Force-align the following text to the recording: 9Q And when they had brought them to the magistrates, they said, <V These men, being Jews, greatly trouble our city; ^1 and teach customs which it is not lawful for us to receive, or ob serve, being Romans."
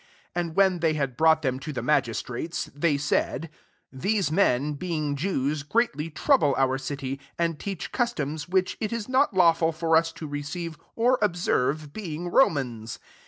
9Q 0.01 0.05
And 0.33 0.55
when 0.55 0.79
they 0.79 0.93
had 0.95 1.15
brought 1.15 1.43
them 1.43 1.59
to 1.59 1.71
the 1.71 1.83
magistrates, 1.83 2.71
they 2.73 2.97
said, 2.97 3.51
<V 3.91 4.09
These 4.13 4.31
men, 4.31 4.73
being 4.73 5.15
Jews, 5.15 5.61
greatly 5.61 6.09
trouble 6.09 6.55
our 6.57 6.79
city; 6.79 7.17
^1 7.17 7.19
and 7.37 7.59
teach 7.59 7.91
customs 7.91 8.49
which 8.49 8.77
it 8.79 8.91
is 8.91 9.07
not 9.07 9.35
lawful 9.35 9.71
for 9.71 9.95
us 9.95 10.11
to 10.13 10.25
receive, 10.25 10.75
or 10.95 11.23
ob 11.23 11.35
serve, 11.37 11.93
being 11.93 12.29
Romans." 12.29 12.97